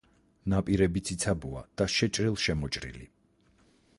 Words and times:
ნაპირები 0.53 1.03
ციცაბოა 1.09 1.61
და 1.81 1.87
შეჭრილ-შემოჭრილი. 1.97 3.07